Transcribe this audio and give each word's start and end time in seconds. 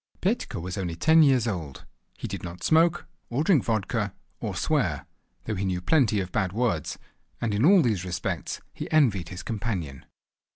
Petka 0.19 0.59
was 0.59 0.79
only 0.79 0.95
ten 0.95 1.21
years 1.21 1.47
old. 1.47 1.85
He 2.17 2.27
did 2.27 2.41
not 2.41 2.63
smoke, 2.63 3.05
or 3.29 3.43
drink 3.43 3.63
vodka, 3.63 4.15
or 4.39 4.55
swear, 4.55 5.05
though 5.43 5.53
he 5.53 5.63
knew 5.63 5.79
plenty 5.79 6.19
of 6.19 6.31
bad 6.31 6.53
words, 6.53 6.97
and 7.39 7.53
in 7.53 7.63
all 7.63 7.83
these 7.83 8.03
respects 8.03 8.61
he 8.73 8.89
envied 8.91 9.29
his 9.29 9.43
companion. 9.43 10.05